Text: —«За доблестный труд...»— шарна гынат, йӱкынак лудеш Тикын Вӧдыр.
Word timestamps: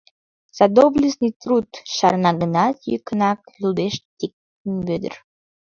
—«За 0.57 0.65
доблестный 0.75 1.33
труд...»— 1.41 1.67
шарна 1.95 2.31
гынат, 2.41 2.77
йӱкынак 2.91 3.39
лудеш 3.61 3.95
Тикын 4.17 4.75
Вӧдыр. 4.87 5.13